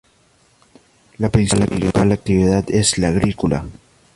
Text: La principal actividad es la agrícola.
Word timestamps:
La 1.19 1.29
principal 1.29 2.11
actividad 2.11 2.63
es 2.71 2.97
la 2.97 3.09
agrícola. 3.09 3.65